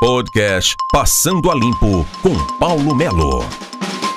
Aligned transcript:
Podcast 0.00 0.76
Passando 0.92 1.50
a 1.50 1.56
Limpo 1.56 2.06
com 2.22 2.32
Paulo 2.58 2.94
Melo. 2.94 3.44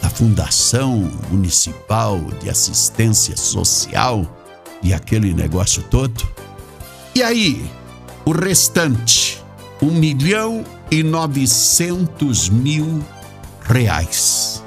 da 0.00 0.08
Fundação 0.08 1.10
Municipal 1.30 2.20
de 2.40 2.48
Assistência 2.48 3.36
Social 3.36 4.38
e 4.82 4.94
aquele 4.94 5.34
negócio 5.34 5.82
todo? 5.84 6.28
E 7.14 7.22
aí, 7.22 7.68
o 8.24 8.30
restante, 8.30 9.42
um 9.82 9.90
milhão 9.90 10.64
e 10.90 11.02
novecentos 11.02 12.48
mil 12.48 13.02
reais 13.68 14.62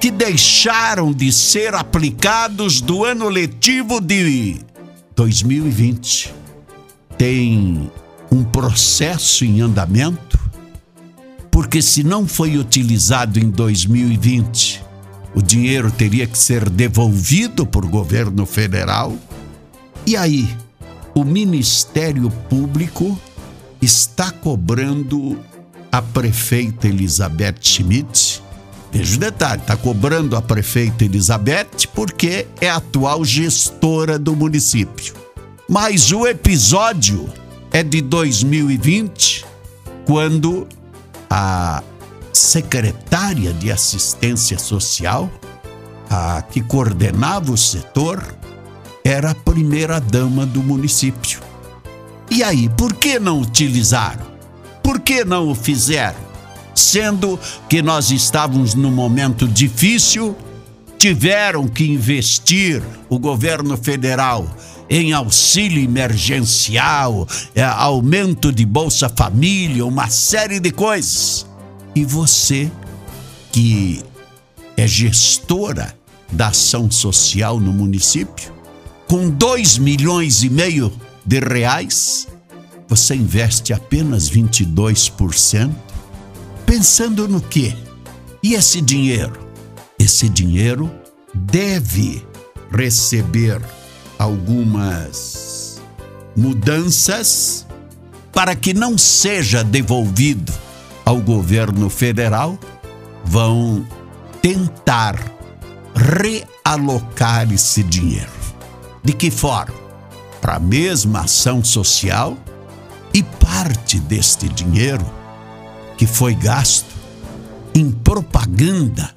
que 0.00 0.10
deixaram 0.10 1.12
de 1.12 1.32
ser 1.32 1.74
aplicados 1.74 2.80
do 2.80 3.04
ano 3.04 3.28
letivo 3.28 4.00
de 4.00 4.56
2020. 5.14 6.34
Tem 7.16 7.90
um 8.30 8.44
processo 8.44 9.44
em 9.44 9.60
andamento, 9.60 10.38
porque 11.50 11.80
se 11.80 12.04
não 12.04 12.26
foi 12.26 12.58
utilizado 12.58 13.38
em 13.38 13.48
2020, 13.50 14.84
o 15.34 15.42
dinheiro 15.42 15.90
teria 15.90 16.26
que 16.26 16.38
ser 16.38 16.68
devolvido 16.68 17.66
por 17.66 17.86
governo 17.86 18.44
federal. 18.44 19.16
E 20.06 20.16
aí, 20.16 20.48
o 21.14 21.24
Ministério 21.24 22.30
Público 22.48 23.18
está 23.80 24.30
cobrando 24.30 25.38
a 25.90 26.02
prefeita 26.02 26.86
Elizabeth 26.86 27.56
Schmidt. 27.60 28.35
Veja 28.90 29.16
o 29.16 29.18
detalhe, 29.18 29.60
está 29.60 29.76
cobrando 29.76 30.36
a 30.36 30.42
prefeita 30.42 31.04
Elizabeth 31.04 31.88
porque 31.94 32.46
é 32.60 32.70
a 32.70 32.76
atual 32.76 33.24
gestora 33.24 34.18
do 34.18 34.34
município. 34.34 35.14
Mas 35.68 36.12
o 36.12 36.26
episódio 36.26 37.28
é 37.72 37.82
de 37.82 38.00
2020, 38.00 39.44
quando 40.06 40.66
a 41.28 41.82
secretária 42.32 43.52
de 43.52 43.72
assistência 43.72 44.58
social, 44.58 45.30
a 46.08 46.42
que 46.42 46.60
coordenava 46.60 47.50
o 47.52 47.56
setor, 47.56 48.22
era 49.04 49.30
a 49.30 49.34
primeira 49.34 50.00
dama 50.00 50.46
do 50.46 50.62
município. 50.62 51.40
E 52.30 52.42
aí, 52.42 52.68
por 52.68 52.94
que 52.94 53.18
não 53.18 53.40
utilizaram? 53.40 54.26
Por 54.82 55.00
que 55.00 55.24
não 55.24 55.48
o 55.48 55.54
fizeram? 55.54 56.25
Sendo 56.76 57.40
que 57.70 57.80
nós 57.80 58.10
estávamos 58.10 58.74
num 58.74 58.90
momento 58.90 59.48
difícil, 59.48 60.36
tiveram 60.98 61.66
que 61.66 61.84
investir 61.84 62.82
o 63.08 63.18
governo 63.18 63.76
federal 63.78 64.46
em 64.88 65.12
auxílio 65.12 65.82
emergencial, 65.82 67.26
é, 67.54 67.62
aumento 67.62 68.52
de 68.52 68.64
Bolsa 68.64 69.08
Família, 69.08 69.84
uma 69.84 70.08
série 70.10 70.60
de 70.60 70.70
coisas. 70.70 71.46
E 71.94 72.04
você, 72.04 72.70
que 73.50 74.02
é 74.76 74.86
gestora 74.86 75.96
da 76.30 76.48
ação 76.48 76.90
social 76.90 77.58
no 77.58 77.72
município, 77.72 78.52
com 79.08 79.30
dois 79.30 79.78
milhões 79.78 80.42
e 80.42 80.50
meio 80.50 80.92
de 81.24 81.40
reais, 81.40 82.28
você 82.88 83.14
investe 83.14 83.72
apenas 83.72 84.30
22%, 84.30 85.74
pensando 86.66 87.28
no 87.28 87.40
quê? 87.40 87.74
E 88.42 88.54
esse 88.54 88.80
dinheiro? 88.80 89.38
Esse 89.98 90.28
dinheiro 90.28 90.90
deve 91.32 92.26
receber 92.70 93.62
algumas 94.18 95.80
mudanças 96.36 97.66
para 98.32 98.54
que 98.54 98.74
não 98.74 98.98
seja 98.98 99.62
devolvido 99.64 100.52
ao 101.04 101.20
governo 101.20 101.88
federal. 101.88 102.58
Vão 103.24 103.86
tentar 104.42 105.16
realocar 105.94 107.50
esse 107.52 107.82
dinheiro. 107.82 108.30
De 109.02 109.12
que 109.12 109.30
forma? 109.30 109.74
Para 110.40 110.56
a 110.56 110.60
mesma 110.60 111.20
ação 111.20 111.64
social 111.64 112.36
e 113.14 113.22
parte 113.22 113.98
deste 113.98 114.48
dinheiro 114.48 115.04
que 116.06 116.12
foi 116.12 116.34
gasto 116.34 116.94
em 117.74 117.90
propaganda 117.90 119.12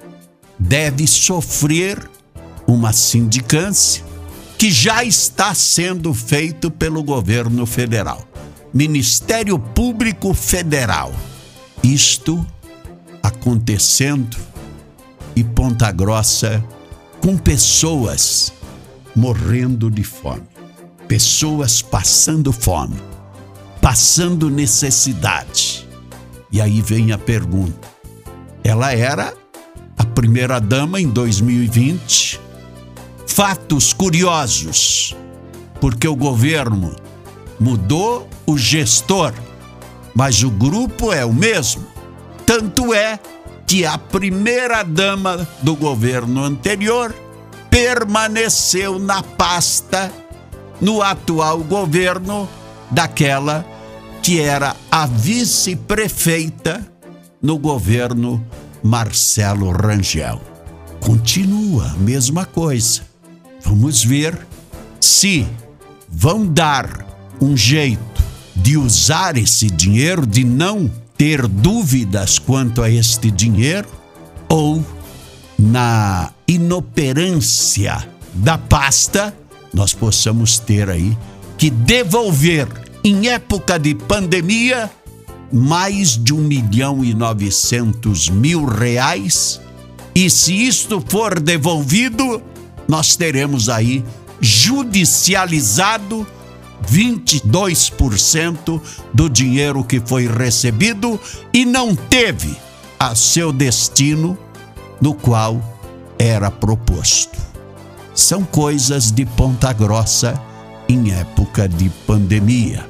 deve 0.58 1.06
sofrer 1.06 2.10
uma 2.66 2.92
sindicância 2.92 4.04
que 4.58 4.70
já 4.72 5.04
está 5.04 5.54
sendo 5.54 6.12
feito 6.12 6.68
pelo 6.68 7.02
governo 7.04 7.64
federal. 7.64 8.26
Ministério 8.74 9.58
Público 9.58 10.34
Federal. 10.34 11.14
Isto 11.82 12.44
acontecendo 13.22 14.36
e 15.36 15.44
Ponta 15.44 15.92
Grossa 15.92 16.62
com 17.20 17.38
pessoas 17.38 18.52
morrendo 19.14 19.90
de 19.90 20.02
fome, 20.02 20.42
pessoas 21.06 21.80
passando 21.80 22.52
fome 22.52 22.96
passando 23.80 24.50
necessidade. 24.50 25.69
E 26.52 26.60
aí 26.60 26.80
vem 26.80 27.12
a 27.12 27.18
pergunta: 27.18 27.88
ela 28.64 28.92
era 28.92 29.34
a 29.96 30.04
primeira 30.04 30.60
dama 30.60 31.00
em 31.00 31.08
2020? 31.08 32.40
Fatos 33.26 33.92
curiosos, 33.92 35.14
porque 35.80 36.08
o 36.08 36.16
governo 36.16 36.96
mudou 37.58 38.28
o 38.44 38.58
gestor, 38.58 39.32
mas 40.14 40.42
o 40.42 40.50
grupo 40.50 41.12
é 41.12 41.24
o 41.24 41.32
mesmo. 41.32 41.86
Tanto 42.44 42.92
é 42.92 43.18
que 43.66 43.86
a 43.86 43.96
primeira 43.96 44.82
dama 44.82 45.46
do 45.62 45.76
governo 45.76 46.42
anterior 46.42 47.14
permaneceu 47.70 48.98
na 48.98 49.22
pasta 49.22 50.12
no 50.80 51.00
atual 51.00 51.58
governo 51.58 52.48
daquela 52.90 53.64
que 54.22 54.40
era 54.40 54.76
a 54.90 55.06
vice-prefeita 55.06 56.86
no 57.42 57.58
governo 57.58 58.44
Marcelo 58.82 59.70
Rangel. 59.70 60.40
continua 61.00 61.86
a 61.86 61.96
mesma 61.96 62.44
coisa. 62.44 63.02
Vamos 63.64 64.04
ver 64.04 64.38
se 65.00 65.46
vão 66.08 66.46
dar 66.46 67.06
um 67.40 67.56
jeito 67.56 68.00
de 68.54 68.76
usar 68.76 69.36
esse 69.36 69.70
dinheiro, 69.70 70.26
de 70.26 70.44
não 70.44 70.90
ter 71.16 71.46
dúvidas 71.46 72.38
quanto 72.38 72.82
a 72.82 72.90
este 72.90 73.30
dinheiro, 73.30 73.88
ou 74.48 74.84
na 75.58 76.30
inoperância 76.46 78.06
da 78.34 78.58
pasta, 78.58 79.34
nós 79.72 79.92
possamos 79.92 80.58
ter 80.58 80.88
aí 80.90 81.16
que 81.56 81.70
devolver, 81.70 82.66
em 83.02 83.28
época 83.28 83.78
de 83.78 83.94
pandemia, 83.94 84.90
mais 85.52 86.16
de 86.16 86.32
um 86.34 86.38
milhão 86.38 87.04
e 87.04 87.14
novecentos 87.14 88.28
mil 88.28 88.64
reais. 88.64 89.60
E 90.14 90.28
se 90.28 90.54
isto 90.54 91.02
for 91.08 91.40
devolvido, 91.40 92.42
nós 92.86 93.16
teremos 93.16 93.68
aí 93.68 94.04
judicializado 94.40 96.26
22% 96.88 98.80
do 99.12 99.28
dinheiro 99.28 99.84
que 99.84 100.00
foi 100.00 100.26
recebido 100.26 101.20
e 101.52 101.64
não 101.64 101.94
teve 101.94 102.56
a 102.98 103.14
seu 103.14 103.52
destino 103.52 104.36
no 105.00 105.14
qual 105.14 105.62
era 106.18 106.50
proposto. 106.50 107.38
São 108.14 108.44
coisas 108.44 109.10
de 109.10 109.24
ponta 109.24 109.72
grossa 109.72 110.34
em 110.88 111.12
época 111.12 111.68
de 111.68 111.88
pandemia. 112.06 112.89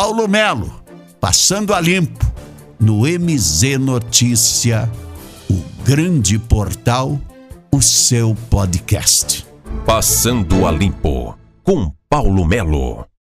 Paulo 0.00 0.28
Melo, 0.28 0.80
passando 1.20 1.74
a 1.74 1.80
limpo 1.80 2.24
no 2.78 3.00
MZ 3.00 3.80
Notícia, 3.80 4.88
o 5.50 5.60
grande 5.82 6.38
portal, 6.38 7.20
o 7.72 7.82
seu 7.82 8.32
podcast. 8.48 9.44
Passando 9.84 10.68
a 10.68 10.70
limpo 10.70 11.36
com 11.64 11.92
Paulo 12.08 12.44
Melo. 12.44 13.07